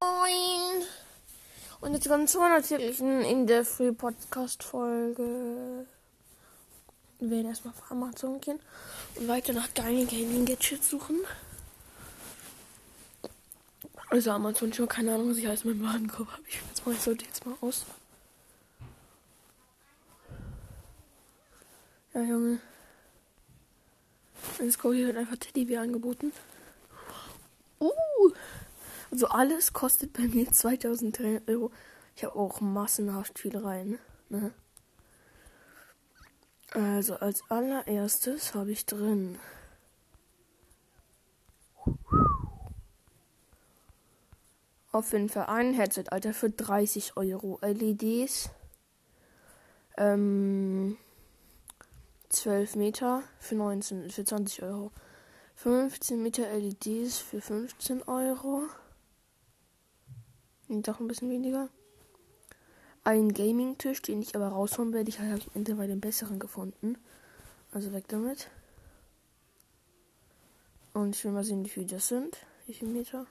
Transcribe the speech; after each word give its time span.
Moin! 0.00 0.86
Und 1.80 1.94
jetzt 1.94 2.08
kommen 2.08 2.28
zwei 2.28 2.48
natürlichen 2.48 3.22
in 3.22 3.48
der 3.48 3.64
Free 3.64 3.90
Podcast 3.90 4.62
Folge. 4.62 5.86
Wir 7.18 7.30
werden 7.30 7.48
erstmal 7.48 7.74
auf 7.74 7.90
Amazon 7.90 8.40
gehen 8.40 8.60
und 9.16 9.26
weiter 9.26 9.52
nach 9.52 9.74
geilen 9.74 10.06
Gaming 10.06 10.44
Gadgets 10.44 10.90
suchen. 10.90 11.18
Also 14.08 14.30
Amazon 14.30 14.72
schon, 14.72 14.88
keine 14.88 15.14
Ahnung, 15.14 15.30
was 15.30 15.38
ich 15.38 15.48
alles 15.48 15.64
mit 15.64 15.74
dem 15.74 15.84
Warenkorb 15.84 16.30
habe. 16.30 16.42
Ich 16.46 16.60
jetzt 16.68 16.86
mal, 16.86 16.92
ich 16.94 17.00
sollte 17.00 17.24
jetzt 17.24 17.44
mal 17.44 17.56
aus. 17.60 17.84
Ja, 22.14 22.22
Junge. 22.22 22.60
Go, 24.80 24.92
hier 24.92 25.08
wird 25.08 25.16
einfach 25.16 25.36
Teddybär 25.36 25.80
angeboten. 25.80 26.32
Uh! 27.80 27.88
Also 29.10 29.28
alles 29.28 29.72
kostet 29.72 30.12
bei 30.12 30.22
mir 30.28 30.50
2300 30.50 31.48
Euro. 31.48 31.70
Ich 32.14 32.24
habe 32.24 32.36
auch 32.36 32.60
massenhaft 32.60 33.38
viel 33.38 33.56
rein. 33.56 33.98
Ne? 34.28 34.52
Also 36.72 37.14
als 37.14 37.42
allererstes 37.50 38.54
habe 38.54 38.72
ich 38.72 38.84
drin. 38.84 39.38
Auf 44.90 45.12
jeden 45.12 45.28
Fall 45.28 45.46
ein 45.46 45.74
Headset, 45.74 46.04
Alter, 46.10 46.34
für 46.34 46.50
30 46.50 47.16
Euro. 47.16 47.58
LEDs. 47.62 48.50
Ähm, 49.96 50.96
12 52.28 52.76
Meter 52.76 53.22
für 53.38 53.54
19, 53.54 54.10
für 54.10 54.24
20 54.24 54.62
Euro. 54.62 54.92
15 55.56 56.22
Meter 56.22 56.50
LEDs 56.52 57.18
für 57.18 57.40
15 57.40 58.02
Euro. 58.04 58.64
Doch 60.68 61.00
ein 61.00 61.08
bisschen 61.08 61.30
weniger. 61.30 61.68
Ein 63.04 63.32
Gaming-Tisch, 63.32 64.02
den 64.02 64.20
ich 64.20 64.36
aber 64.36 64.48
rausholen 64.48 64.92
werde. 64.92 65.08
Ich 65.08 65.18
habe 65.18 65.40
mittlerweile 65.54 65.88
den 65.88 66.00
besseren 66.00 66.38
gefunden. 66.38 66.98
Also 67.72 67.92
weg 67.92 68.04
damit. 68.08 68.50
Und 70.92 71.16
ich 71.16 71.24
will 71.24 71.32
mal 71.32 71.44
sehen, 71.44 71.64
wie 71.64 71.70
viel 71.70 71.86
das 71.86 72.08
sind. 72.08 72.36
Wie 72.66 72.74
viel 72.74 72.88
Meter? 72.88 73.26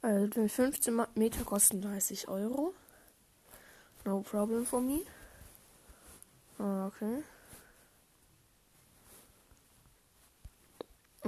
Also 0.00 0.48
15 0.48 1.06
Meter 1.14 1.44
kosten 1.44 1.82
30 1.82 2.28
Euro. 2.28 2.72
No 4.04 4.20
problem 4.20 4.64
for 4.64 4.80
me. 4.80 5.00
Okay. 6.58 7.24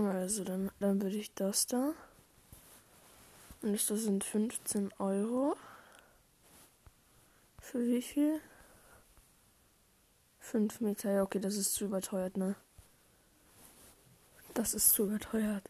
Also 0.06 0.44
dann, 0.44 0.70
dann 0.78 1.02
würde 1.02 1.16
ich 1.16 1.34
das 1.34 1.66
da. 1.66 1.92
Und 3.62 3.72
das 3.72 3.86
sind 3.86 4.22
15 4.22 4.92
Euro. 4.98 5.56
Für 7.60 7.84
wie 7.84 8.02
viel? 8.02 8.40
5 10.38 10.80
Meter. 10.80 11.10
Ja, 11.10 11.22
okay, 11.22 11.40
das 11.40 11.56
ist 11.56 11.74
zu 11.74 11.86
überteuert, 11.86 12.36
ne? 12.36 12.54
Das 14.54 14.72
ist 14.72 14.90
zu 14.90 15.06
überteuert. 15.06 15.68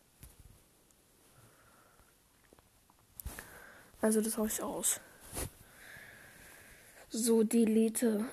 Also 4.00 4.20
das 4.20 4.36
haue 4.36 4.46
ich 4.48 4.62
aus. 4.62 5.00
So, 7.08 7.42
delete. 7.42 8.26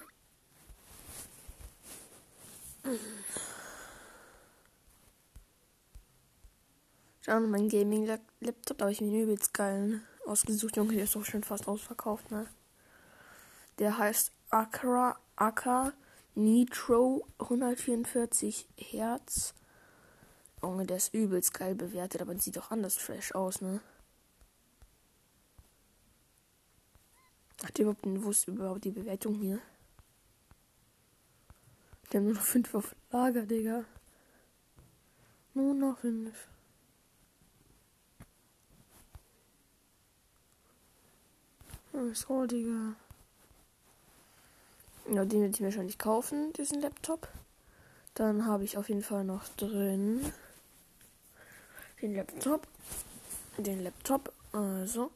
Schauen, 7.26 7.50
mein 7.50 7.70
Gaming-Laptop, 7.70 8.78
da 8.78 8.86
habe 8.86 8.92
ich 8.92 9.02
mir 9.02 9.08
einen 9.08 9.24
übelst 9.24 9.52
geilen 9.52 10.06
ausgesucht. 10.28 10.78
Junge, 10.78 10.94
der 10.94 11.06
ist 11.06 11.16
doch 11.16 11.26
schon 11.26 11.44
fast 11.44 11.68
ausverkauft, 11.68 12.30
ne? 12.30 12.46
Der 13.80 13.98
heißt 13.98 14.32
Akra, 14.52 15.18
Aka 15.36 15.92
Nitro 16.36 17.26
144 17.40 18.68
Hertz. 18.78 19.56
Junge, 20.62 20.86
der 20.86 20.98
ist 20.98 21.16
übelst 21.16 21.56
geil 21.56 21.74
bewertet, 21.74 22.22
aber 22.22 22.38
sieht 22.38 22.58
doch 22.58 22.70
anders 22.70 22.96
fresh 22.96 23.34
aus, 23.34 23.60
ne? 23.60 23.82
Hat 27.64 27.80
überhaupt, 27.80 28.02
wo 28.06 28.30
ist 28.30 28.48
überhaupt 28.48 28.84
die 28.84 28.92
Bewertung 28.92 29.34
hier? 29.34 29.60
Haben 32.14 32.26
nur 32.26 32.36
noch 32.36 32.44
5 32.44 32.76
auf 32.76 32.96
Lager, 33.10 33.48
Digga. 33.48 33.84
Nur 35.56 35.74
noch 35.74 35.98
5. 35.98 36.32
So, 42.14 42.46
Digga. 42.46 42.96
Ja, 45.14 45.24
den 45.24 45.42
werde 45.42 45.54
ich 45.54 45.60
mir 45.60 45.68
wahrscheinlich 45.68 45.98
kaufen, 45.98 46.52
diesen 46.54 46.82
Laptop. 46.82 47.28
Dann 48.16 48.46
habe 48.46 48.64
ich 48.64 48.78
auf 48.78 48.90
jeden 48.90 49.04
Fall 49.04 49.24
noch 49.24 49.48
drin 49.50 50.22
den 52.02 52.16
Laptop. 52.16 52.68
Den 53.58 53.84
Laptop. 53.84 54.34
Also. 54.52 55.12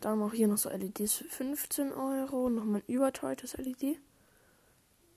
Dann 0.00 0.18
noch 0.18 0.32
hier 0.32 0.48
noch 0.48 0.58
so 0.58 0.70
LEDs 0.70 1.14
für 1.14 1.24
15 1.24 1.92
Euro. 1.92 2.48
Nochmal 2.48 2.80
ein 2.80 2.92
überteuertes 2.92 3.56
LED. 3.56 3.98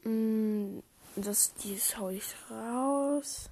Mm, 0.03 0.79
das, 1.15 1.53
dies 1.55 1.97
hau 1.97 2.09
ich 2.09 2.35
raus. 2.49 3.49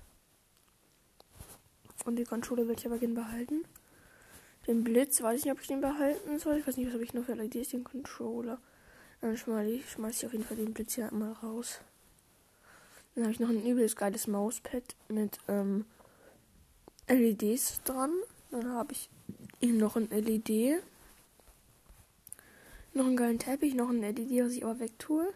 Und 2.06 2.18
die 2.18 2.26
Controller 2.26 2.68
will 2.68 2.76
ich 2.78 2.86
aber 2.86 2.98
gerne 2.98 3.16
behalten. 3.16 3.64
Den 4.68 4.84
Blitz, 4.84 5.22
weiß 5.22 5.40
ich 5.40 5.46
nicht, 5.46 5.54
ob 5.54 5.62
ich 5.62 5.68
den 5.68 5.82
behalten 5.82 6.40
soll. 6.40 6.58
Ich 6.58 6.68
weiß 6.68 6.78
nicht, 6.78 6.88
was 6.88 6.94
habe 6.94 7.04
ich 7.04 7.14
noch 7.14 7.26
für 7.26 7.34
LEDs, 7.34 7.70
den 7.70 7.84
Controller. 7.84 8.60
Dann 9.20 9.38
schmeiße 9.38 9.72
ich, 9.72 9.90
schmeiß 9.90 10.18
ich 10.18 10.26
auf 10.26 10.32
jeden 10.32 10.46
Fall 10.46 10.58
den 10.58 10.74
Blitz 10.74 10.96
hier 10.96 11.12
mal 11.14 11.34
raus. 11.34 11.80
Dann 13.16 13.26
habe 13.26 13.34
ich 13.34 13.40
noch 13.40 13.50
ein 13.50 13.66
übelst 13.66 13.98
geiles 13.98 14.28
Mauspad 14.28 14.96
mit 15.10 15.38
ähm, 15.48 15.86
LEDs 17.08 17.82
dran. 17.84 18.12
Dann 18.52 18.70
habe 18.72 18.94
ich 18.94 19.10
eben 19.60 19.78
noch 19.78 19.98
ein 19.98 20.10
LED. 20.10 20.82
Noch 22.94 23.06
einen 23.06 23.18
geilen 23.18 23.40
Teppich, 23.40 23.74
noch 23.74 23.90
ein 23.90 24.02
LED, 24.02 24.46
was 24.46 24.54
ich 24.54 24.64
aber 24.64 24.80
wegtue. 24.80 25.34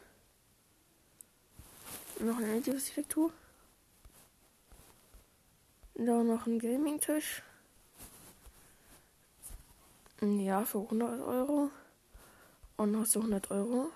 Noch 2.19 2.37
ein 2.37 2.45
LED, 2.45 2.75
was 2.75 2.87
ich 2.87 2.97
wegtue. 2.97 3.31
Da 5.95 6.23
noch 6.23 6.45
ein 6.45 6.59
Gaming-Tisch. 6.59 7.41
Ja, 10.21 10.65
für 10.65 10.79
100 10.79 11.21
Euro. 11.21 11.69
Und 12.77 12.91
noch 12.91 13.05
so 13.05 13.19
100 13.19 13.51
Euro. 13.51 13.89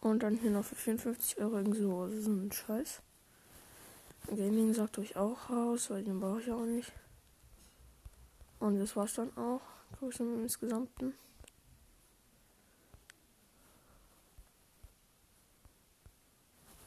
Und 0.00 0.22
dann 0.22 0.36
hier 0.36 0.50
noch 0.50 0.64
für 0.64 0.74
54 0.74 1.38
Euro 1.38 1.56
irgendwie 1.56 1.80
so, 1.80 2.08
so 2.20 2.30
ein 2.30 2.52
Scheiß. 2.52 3.00
Gaming 4.28 4.74
sagt 4.74 4.98
euch 4.98 5.16
auch 5.16 5.48
raus, 5.48 5.90
weil 5.90 6.04
den 6.04 6.20
brauche 6.20 6.40
ich 6.40 6.50
auch 6.50 6.64
nicht. 6.64 6.92
Und 8.60 8.78
das 8.78 8.94
war's 8.94 9.14
dann 9.14 9.36
auch. 9.36 9.60
Größe 9.98 10.22
im 10.22 10.42
Insgesamten. 10.42 11.14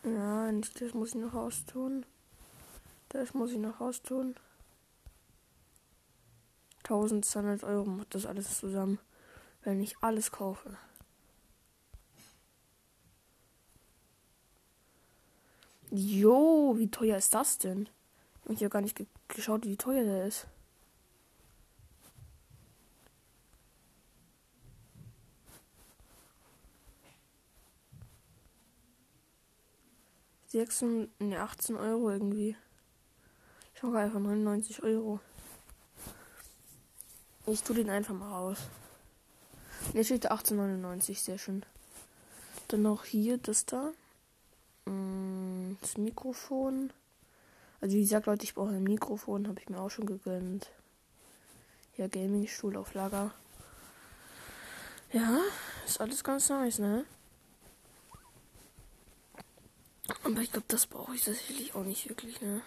Ja, 0.04 0.52
das 0.52 0.94
muss 0.94 1.10
ich 1.10 1.16
noch 1.16 1.34
raustun. 1.34 2.06
Das 3.10 3.34
muss 3.34 3.52
ich 3.52 3.58
noch 3.58 3.80
raustun. 3.82 4.36
1200 6.86 7.64
Euro 7.64 7.86
macht 7.86 8.14
das 8.14 8.26
alles 8.26 8.60
zusammen, 8.60 9.00
wenn 9.64 9.82
ich 9.82 9.98
alles 10.02 10.32
kaufe. 10.32 10.78
Jo, 15.92 16.76
wie 16.78 16.90
teuer 16.90 17.18
ist 17.18 17.34
das 17.34 17.58
denn? 17.58 17.90
Ich 18.48 18.58
habe 18.58 18.70
gar 18.70 18.82
nicht 18.82 18.96
ge 18.96 19.08
geschaut, 19.28 19.66
wie 19.66 19.78
teuer 19.78 20.04
der 20.04 20.28
ist. 20.28 20.48
Ne, 31.20 31.38
18 31.38 31.76
Euro 31.76 32.10
irgendwie. 32.12 32.56
Ich 33.74 33.84
mache 33.84 33.98
einfach 33.98 34.20
99 34.20 34.84
Euro. 34.84 35.20
Ich 37.48 37.62
tue 37.62 37.76
den 37.76 37.90
einfach 37.90 38.14
mal 38.14 38.30
raus. 38.30 38.58
Ne, 39.94 40.04
steht 40.04 40.32
18,99, 40.32 41.16
sehr 41.16 41.38
schön. 41.38 41.64
Dann 42.68 42.82
noch 42.82 43.06
hier 43.06 43.38
das 43.38 43.66
da. 43.66 43.92
Mm, 44.86 45.78
das 45.82 45.98
Mikrofon. 45.98 46.92
Also 47.82 47.96
wie 47.96 48.02
gesagt, 48.02 48.26
Leute, 48.26 48.46
ich 48.46 48.56
brauche 48.56 48.70
ein 48.70 48.84
Mikrofon, 48.84 49.48
habe 49.48 49.60
ich 49.60 49.70
mir 49.70 49.80
auch 49.80 49.92
schon 49.92 50.08
gegönnt. 50.08 50.72
Ja, 51.98 52.08
Gaming-Stuhl 52.08 52.76
auf 52.78 52.94
Lager. 52.94 53.32
Ja, 55.14 55.40
ist 55.86 56.02
alles 56.02 56.24
ganz 56.24 56.50
nice, 56.50 56.80
ne? 56.80 57.06
Aber 60.24 60.42
ich 60.42 60.52
glaube, 60.52 60.66
das 60.68 60.88
brauche 60.88 61.14
ich 61.14 61.24
tatsächlich 61.24 61.76
auch 61.76 61.84
nicht 61.84 62.10
wirklich, 62.10 62.42
ne? 62.42 62.62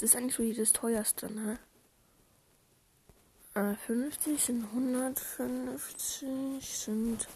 Was 0.00 0.10
ist 0.10 0.16
eigentlich 0.16 0.56
so 0.56 0.62
das 0.62 0.72
teuerste, 0.72 1.30
ne? 1.30 1.58
Äh, 3.52 3.74
50 3.74 4.42
sind 4.42 4.64
150 4.64 6.62
sind 6.62 7.28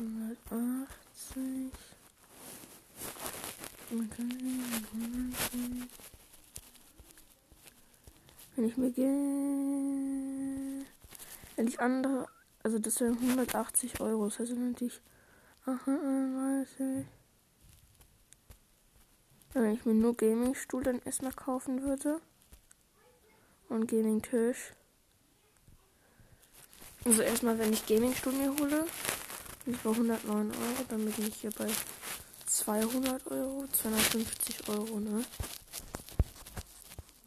180 0.00 1.72
wenn 8.56 8.64
ich 8.64 8.76
mir 8.76 8.90
gehe. 8.90 9.06
Wenn 11.54 11.68
ich 11.68 11.80
andere. 11.80 12.26
Also 12.64 12.80
das 12.80 13.00
wären 13.00 13.16
180 13.16 14.00
Euro. 14.00 14.24
Das 14.24 14.40
heißt 14.40 14.52
natürlich 14.52 15.00
38. 15.64 17.06
Wenn 19.60 19.74
ich 19.74 19.84
mir 19.84 19.94
nur 19.94 20.16
Gaming-Stuhl 20.16 20.84
dann 20.84 21.02
erstmal 21.04 21.32
kaufen 21.32 21.82
würde. 21.82 22.20
Und 23.68 23.86
Gaming-Tisch. 23.88 24.72
Also 27.04 27.22
erstmal, 27.22 27.58
wenn 27.58 27.72
ich 27.72 27.86
Gaming-Stuhl 27.86 28.32
mir 28.32 28.50
hole, 28.50 28.86
bin 29.64 29.74
ich 29.74 29.80
bei 29.80 29.90
109 29.90 30.50
Euro. 30.52 30.84
Dann 30.88 31.04
bin 31.04 31.26
ich 31.26 31.36
hier 31.36 31.50
bei 31.50 31.66
200 32.46 33.26
Euro, 33.30 33.66
250 33.72 34.68
Euro, 34.68 35.00
ne? 35.00 35.24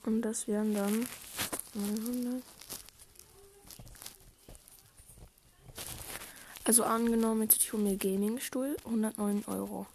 Und 0.06 0.22
das 0.22 0.48
wären 0.48 0.74
dann 0.74 1.06
900. 1.74 2.44
Also 6.63 6.83
angenommen, 6.83 7.44
jetzt 7.44 7.57
ich 7.57 7.74
hole 7.74 7.83
mir 7.83 7.98
Gaming-Stuhl, 7.98 8.78
109 8.86 9.44
Euro. 9.48 9.86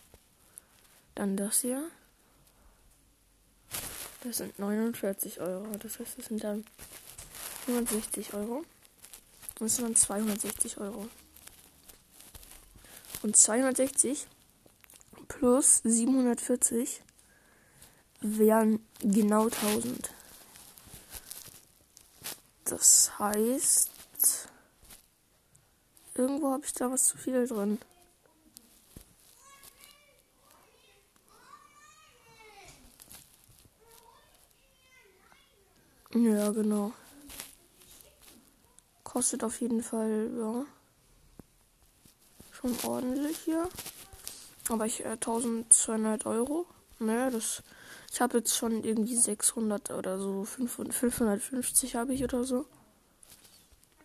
Dann 1.15 1.37
das 1.37 1.61
hier. 1.61 1.88
Das 4.26 4.38
sind 4.38 4.58
49 4.58 5.40
Euro. 5.40 5.69
Das 5.78 6.00
heißt, 6.00 6.19
das 6.19 6.26
sind 6.26 6.43
dann 6.43 6.64
160 7.69 8.34
Euro. 8.34 8.64
Das 9.61 9.76
sind 9.76 9.84
dann 9.84 9.94
260 9.94 10.78
Euro. 10.78 11.08
Und 13.23 13.37
260 13.37 14.26
plus 15.28 15.81
740 15.84 17.02
wären 18.20 18.84
genau 18.99 19.44
1000. 19.44 20.11
Das 22.64 23.17
heißt, 23.20 23.90
irgendwo 26.17 26.50
habe 26.50 26.67
ich 26.67 26.73
da 26.73 26.90
was 26.90 27.05
zu 27.05 27.17
viel 27.17 27.46
drin. 27.46 27.78
Ja, 36.17 36.51
genau. 36.51 36.93
Kostet 39.05 39.45
auf 39.45 39.61
jeden 39.61 39.83
Fall, 39.83 40.31
ja. 40.39 40.65
Schon 42.53 42.75
ordentlich 42.85 43.37
hier. 43.45 43.69
Aber 44.71 44.87
ich 44.87 45.05
äh, 45.05 45.09
1200 45.09 46.25
Euro. 46.25 46.65
Naja, 46.99 47.29
das. 47.29 47.63
Ich 48.11 48.23
habe 48.23 48.39
jetzt 48.39 48.57
schon 48.57 48.83
irgendwie 48.83 49.15
600 49.15 49.91
oder 49.91 50.19
so. 50.19 50.45
500, 50.45 50.95
550 50.95 51.97
habe 51.97 52.15
ich 52.15 52.25
oder 52.25 52.45
so. 52.45 52.65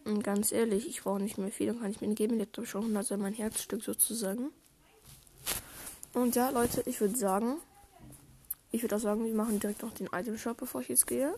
Und 0.04 0.22
ganz 0.22 0.52
ehrlich, 0.52 0.90
ich 0.90 1.04
brauche 1.04 1.22
nicht 1.22 1.38
mehr 1.38 1.52
viel. 1.52 1.68
Dann 1.68 1.80
kann 1.80 1.92
ich 1.92 2.02
mir 2.02 2.08
einen 2.08 2.16
Gaming 2.16 2.40
Laptop 2.40 2.68
schon 2.68 2.82
100 2.82 3.06
sein, 3.06 3.22
mein 3.22 3.34
Herzstück 3.34 3.84
sozusagen. 3.84 4.52
Und 6.14 6.36
ja, 6.36 6.50
Leute, 6.50 6.84
ich 6.88 7.00
würde 7.00 7.16
sagen. 7.16 7.56
Ich 8.70 8.82
würde 8.82 8.98
auch 8.98 9.00
sagen, 9.00 9.26
wir 9.26 9.34
machen 9.34 9.62
direkt 9.62 9.82
noch 9.82 9.94
den 9.94 10.08
Item 10.08 10.38
Shop, 10.38 10.58
bevor 10.58 10.82
ich 10.82 10.90
jetzt 10.90 11.08
gehe. 11.08 11.34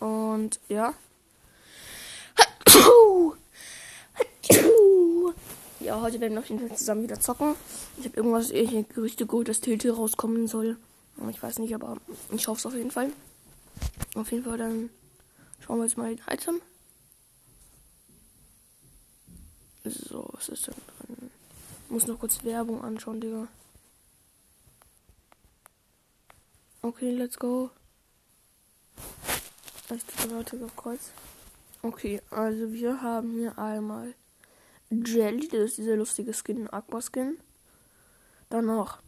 Und 0.00 0.58
ja. 0.68 0.94
Ja, 5.80 6.00
heute 6.00 6.20
werden 6.20 6.34
wir 6.34 6.40
auf 6.40 6.48
jeden 6.48 6.66
Fall 6.66 6.76
zusammen 6.76 7.02
wieder 7.02 7.20
zocken. 7.20 7.54
Ich 7.98 8.06
habe 8.06 8.16
irgendwas, 8.16 8.50
irgendwelche 8.50 8.84
Gerüchte 8.94 9.26
geholt, 9.26 9.48
dass 9.48 9.60
Tiltil 9.60 9.92
rauskommen 9.92 10.46
soll. 10.46 10.76
Ich 11.30 11.42
weiß 11.42 11.58
nicht, 11.58 11.74
aber 11.74 11.96
ich 12.32 12.48
hoffe 12.48 12.58
es 12.58 12.66
auf 12.66 12.74
jeden 12.74 12.90
Fall. 12.90 13.12
Auf 14.14 14.30
jeden 14.30 14.44
Fall, 14.44 14.58
dann 14.58 14.90
schauen 15.60 15.78
wir 15.78 15.84
jetzt 15.84 15.96
mal 15.96 16.14
den 16.14 16.24
Item. 16.28 16.60
So, 19.84 20.28
was 20.32 20.48
ist 20.48 20.66
denn 20.66 20.74
drin? 21.06 21.30
Muss 21.88 22.06
noch 22.06 22.18
kurz 22.18 22.44
Werbung 22.44 22.82
anschauen, 22.82 23.20
Digga. 23.20 23.48
Okay, 26.82 27.10
let's 27.10 27.38
go. 27.38 27.70
Drücke 29.98 30.64
auf 30.64 30.76
Kreuz. 30.76 31.10
Okay, 31.82 32.20
also 32.30 32.72
wir 32.72 33.02
haben 33.02 33.32
hier 33.32 33.58
einmal 33.58 34.14
Jelly, 34.90 35.48
das 35.48 35.70
ist 35.70 35.78
dieser 35.78 35.96
lustige 35.96 36.32
Skin, 36.32 36.68
Aqua 36.68 37.00
Skin. 37.00 37.38
Dann 38.48 38.66
noch 38.66 38.98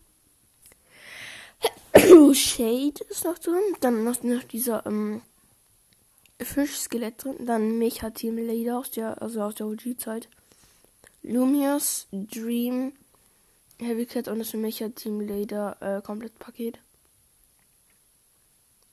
Shade 2.35 3.05
ist 3.11 3.25
noch 3.25 3.39
drin. 3.39 3.63
Dann 3.81 4.05
noch, 4.05 4.23
noch 4.23 4.43
dieser 4.45 4.87
ähm, 4.87 5.23
Fischskelett 6.41 7.23
drin. 7.23 7.47
Dann 7.47 7.79
Mecha 7.79 8.11
Team 8.11 8.37
Leader 8.37 8.79
aus 8.79 8.91
der, 8.91 9.21
also 9.21 9.43
aus 9.43 9.55
der 9.57 9.67
OG-Zeit. 9.67 10.29
Lumios, 11.23 12.09
Dream, 12.11 12.93
Heavy 13.79 14.07
Cat 14.07 14.29
und 14.29 14.39
das 14.39 14.55
Mecha 14.55 14.89
Team 14.89 15.21
Leader 15.21 15.77
äh, 15.81 16.03
Komplettpaket. 16.03 16.79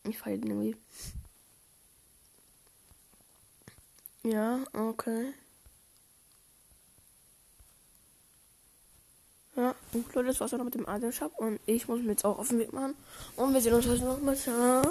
Ich 0.08 0.18
feiere 0.18 0.38
den 0.38 0.52
irgendwie. 0.52 0.76
Ja, 4.24 4.60
okay. 4.74 5.34
Ja, 9.56 9.76
und 9.94 10.14
Leute, 10.14 10.28
das 10.28 10.40
war's 10.40 10.52
dann 10.52 10.64
mit 10.64 10.76
dem 10.76 10.86
Item 10.88 11.12
Shop 11.12 11.34
und 11.38 11.60
ich 11.66 11.88
muss 11.88 12.00
mich 12.00 12.08
jetzt 12.08 12.26
auch 12.26 12.40
auf 12.40 12.48
den 12.48 12.60
Weg 12.60 12.72
machen. 12.72 12.96
Und 13.36 13.54
wir 13.54 13.62
sehen 13.62 13.74
uns 13.74 13.88
heute 13.88 14.06
noch 14.06 14.22
mal. 14.22 14.36
Ciao. 14.36 14.82